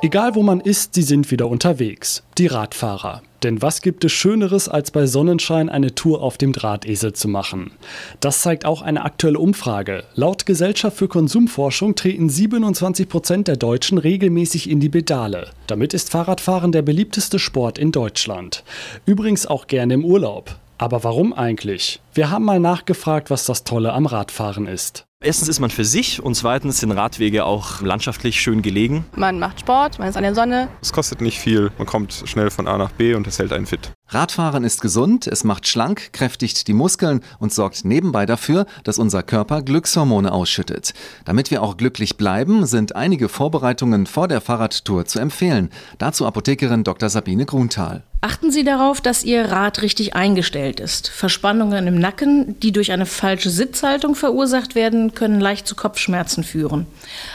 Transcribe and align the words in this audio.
Egal 0.00 0.36
wo 0.36 0.44
man 0.44 0.60
ist, 0.60 0.94
sie 0.94 1.02
sind 1.02 1.28
wieder 1.32 1.48
unterwegs. 1.48 2.22
Die 2.38 2.46
Radfahrer. 2.46 3.20
Denn 3.42 3.62
was 3.62 3.82
gibt 3.82 4.04
es 4.04 4.12
Schöneres, 4.12 4.68
als 4.68 4.92
bei 4.92 5.06
Sonnenschein 5.06 5.68
eine 5.68 5.96
Tour 5.96 6.22
auf 6.22 6.38
dem 6.38 6.52
Drahtesel 6.52 7.14
zu 7.14 7.26
machen? 7.26 7.72
Das 8.20 8.42
zeigt 8.42 8.64
auch 8.64 8.82
eine 8.82 9.04
aktuelle 9.04 9.40
Umfrage. 9.40 10.04
Laut 10.14 10.46
Gesellschaft 10.46 10.96
für 10.96 11.08
Konsumforschung 11.08 11.96
treten 11.96 12.28
27 12.30 13.08
Prozent 13.08 13.48
der 13.48 13.56
Deutschen 13.56 13.98
regelmäßig 13.98 14.70
in 14.70 14.78
die 14.78 14.88
Pedale. 14.88 15.50
Damit 15.66 15.94
ist 15.94 16.10
Fahrradfahren 16.10 16.70
der 16.70 16.82
beliebteste 16.82 17.40
Sport 17.40 17.76
in 17.76 17.90
Deutschland. 17.90 18.62
Übrigens 19.04 19.46
auch 19.46 19.66
gerne 19.66 19.94
im 19.94 20.04
Urlaub. 20.04 20.54
Aber 20.78 21.02
warum 21.02 21.32
eigentlich? 21.32 22.00
Wir 22.14 22.30
haben 22.30 22.44
mal 22.44 22.60
nachgefragt, 22.60 23.30
was 23.30 23.46
das 23.46 23.64
Tolle 23.64 23.92
am 23.92 24.06
Radfahren 24.06 24.68
ist. 24.68 25.07
Erstens 25.20 25.48
ist 25.48 25.58
man 25.58 25.70
für 25.70 25.84
sich 25.84 26.22
und 26.22 26.36
zweitens 26.36 26.78
sind 26.78 26.92
Radwege 26.92 27.44
auch 27.44 27.80
landschaftlich 27.80 28.40
schön 28.40 28.62
gelegen. 28.62 29.04
Man 29.16 29.40
macht 29.40 29.58
Sport, 29.58 29.98
man 29.98 30.06
ist 30.06 30.16
an 30.16 30.22
der 30.22 30.32
Sonne. 30.32 30.68
Es 30.80 30.92
kostet 30.92 31.20
nicht 31.20 31.40
viel, 31.40 31.72
man 31.76 31.88
kommt 31.88 32.22
schnell 32.24 32.50
von 32.50 32.68
A 32.68 32.78
nach 32.78 32.92
B 32.92 33.14
und 33.14 33.26
das 33.26 33.40
hält 33.40 33.52
einen 33.52 33.66
fit. 33.66 33.90
Radfahren 34.10 34.64
ist 34.64 34.80
gesund, 34.80 35.26
es 35.26 35.44
macht 35.44 35.68
schlank, 35.68 36.14
kräftigt 36.14 36.66
die 36.66 36.72
Muskeln 36.72 37.20
und 37.38 37.52
sorgt 37.52 37.84
nebenbei 37.84 38.24
dafür, 38.24 38.64
dass 38.82 38.98
unser 38.98 39.22
Körper 39.22 39.60
Glückshormone 39.60 40.32
ausschüttet. 40.32 40.94
Damit 41.26 41.50
wir 41.50 41.62
auch 41.62 41.76
glücklich 41.76 42.16
bleiben, 42.16 42.64
sind 42.64 42.96
einige 42.96 43.28
Vorbereitungen 43.28 44.06
vor 44.06 44.26
der 44.26 44.40
Fahrradtour 44.40 45.04
zu 45.04 45.18
empfehlen. 45.18 45.68
Dazu 45.98 46.24
Apothekerin 46.24 46.84
Dr. 46.84 47.10
Sabine 47.10 47.44
Grunthal. 47.44 48.02
Achten 48.20 48.50
Sie 48.50 48.64
darauf, 48.64 49.00
dass 49.00 49.22
Ihr 49.22 49.44
Rad 49.44 49.80
richtig 49.80 50.16
eingestellt 50.16 50.80
ist. 50.80 51.08
Verspannungen 51.08 51.86
im 51.86 52.00
Nacken, 52.00 52.58
die 52.58 52.72
durch 52.72 52.90
eine 52.90 53.06
falsche 53.06 53.48
Sitzhaltung 53.48 54.16
verursacht 54.16 54.74
werden, 54.74 55.14
können 55.14 55.38
leicht 55.38 55.68
zu 55.68 55.76
Kopfschmerzen 55.76 56.42
führen. 56.42 56.86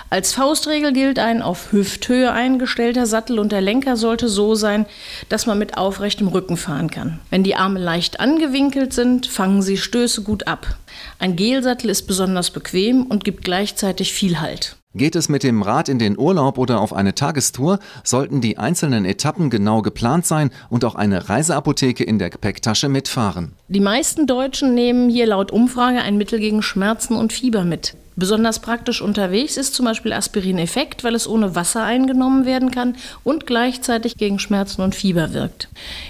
Als 0.10 0.34
Faustregel 0.34 0.92
gilt 0.92 1.20
ein 1.20 1.42
auf 1.42 1.72
Hüfthöhe 1.72 2.34
eingestellter 2.34 3.06
Sattel 3.06 3.40
und 3.40 3.54
der 3.54 3.62
Lenker 3.62 3.96
sollte 3.96 4.28
so 4.28 4.56
sein, 4.56 4.86
dass 5.30 5.46
man 5.46 5.58
mit 5.58 5.78
aufrechtem 5.78 6.28
Rücken 6.28 6.58
fahren 6.64 6.90
kann. 6.90 7.20
Wenn 7.30 7.44
die 7.44 7.56
Arme 7.56 7.80
leicht 7.80 8.20
angewinkelt 8.20 8.94
sind, 8.94 9.28
fangen 9.28 9.62
sie 9.62 9.78
Stöße 9.78 10.24
gut 10.24 10.48
ab. 10.48 10.78
Ein 11.20 11.36
Gelsattel 11.36 11.90
ist 11.90 12.08
besonders 12.08 12.52
bequem 12.52 13.04
und 13.04 13.24
gibt 13.24 13.44
gleichzeitig 13.44 14.14
viel 14.14 14.42
Halt. 14.42 14.78
Geht 14.96 15.16
es 15.16 15.28
mit 15.28 15.42
dem 15.42 15.64
Rad 15.64 15.90
in 15.90 15.98
den 15.98 16.20
Urlaub 16.20 16.60
oder 16.60 16.80
auf 16.80 16.94
eine 16.94 17.16
Tagestour, 17.16 17.80
sollten 18.04 18.42
die 18.42 18.60
einzelnen 18.60 19.06
Etappen 19.06 19.50
genau 19.50 19.82
geplant 19.82 20.28
sein 20.28 20.52
und 20.70 20.86
auch 20.86 20.94
eine 20.94 21.30
Reiseapotheke 21.30 22.04
in 22.04 22.20
der 22.20 22.30
Gepäcktasche 22.30 22.90
mitfahren. 22.90 23.54
Die 23.70 23.80
meisten 23.80 24.28
Deutschen 24.28 24.76
nehmen 24.76 25.10
hier 25.10 25.26
laut 25.26 25.50
Umfrage 25.52 26.00
ein 26.00 26.18
Mittel 26.18 26.40
gegen 26.40 26.62
Schmerzen 26.62 27.16
und 27.16 27.34
Fieber 27.34 27.64
mit. 27.64 27.96
Besonders 28.16 28.60
praktisch 28.60 29.02
unterwegs 29.02 29.58
ist 29.58 29.74
zum 29.74 29.86
Beispiel 29.86 30.14
Aspirin-Effekt, 30.14 31.04
weil 31.04 31.16
es 31.16 31.28
ohne 31.28 31.56
Wasser 31.56 31.84
eingenommen 31.84 32.46
werden 32.46 32.72
kann 32.72 32.96
und 33.24 33.48
gleichzeitig 33.48 34.18
gegen 34.18 34.40
Schmerzen 34.40 34.82
und 34.82 34.96
Fieber 34.96 35.34
wirkt. 35.34 35.68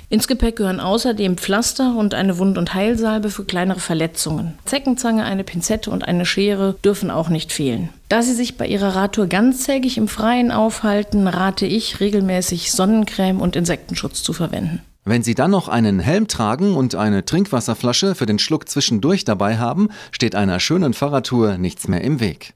Ins 0.10 0.28
Gepäck 0.28 0.58
gehören 0.58 0.80
außerdem 0.80 1.38
Pflaster 1.38 1.96
und 1.96 2.14
eine 2.14 2.38
Wund- 2.38 2.58
und 2.58 2.74
Heilsalbe 2.74 3.30
für 3.30 3.46
kleinere 3.46 3.80
Verletzungen. 3.80 4.58
Zeckenzange, 4.66 5.24
eine 5.24 5.44
Pinzette 5.44 5.90
und 5.90 6.08
eine 6.08 6.26
Schere 6.26 6.76
dürfen 6.84 7.10
auch 7.10 7.30
nicht 7.30 7.52
fehlen. 7.52 7.90
Da 8.10 8.22
Sie 8.22 8.34
sich 8.34 8.58
bei 8.58 8.68
Ihrer 8.68 8.96
Radtour 8.96 9.28
ganztägig 9.28 9.98
im 9.98 10.08
Freien 10.08 10.52
aufhalten, 10.52 11.28
rate 11.28 11.66
ich, 11.66 12.00
regelmäßig 12.00 12.72
Sonnencreme 12.72 13.42
und 13.42 13.56
Insektenschutz 13.56 14.24
zu 14.24 14.34
verwenden. 14.34 14.82
Wenn 15.06 15.22
Sie 15.22 15.36
dann 15.36 15.52
noch 15.52 15.68
einen 15.68 16.00
Helm 16.00 16.28
tragen 16.28 16.76
und 16.76 16.96
eine 16.96 17.26
Trinkwasserflasche 17.26 18.16
für 18.16 18.26
den 18.26 18.40
Schluck 18.40 18.70
zwischendurch 18.70 19.26
dabei 19.26 19.58
haben, 19.58 19.90
steht 20.12 20.34
einer 20.34 20.62
schönen 20.62 20.94
Fahrradtour 20.94 21.58
nichts 21.58 21.90
mehr 21.90 22.02
im 22.02 22.22
Weg. 22.22 22.54